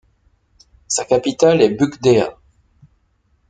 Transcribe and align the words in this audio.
Sa 0.87 1.05
capitale 1.05 1.61
est 1.61 1.69
Bukedea. 1.69 2.35